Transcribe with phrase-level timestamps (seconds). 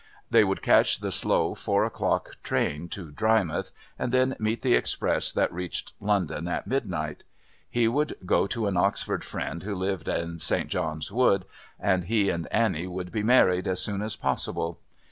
[0.31, 5.31] They would catch the slow four o'clock train to Drymouth and then meet the express
[5.31, 7.23] that reached London at midnight.
[7.69, 10.69] He would go to an Oxford friend who lived in St.
[10.69, 11.45] John's Wood,
[11.79, 14.79] and he and Annie would be married as soon as possible.